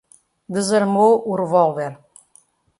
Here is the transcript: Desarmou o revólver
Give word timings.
Desarmou 0.55 1.13
o 1.31 1.35
revólver 1.41 1.93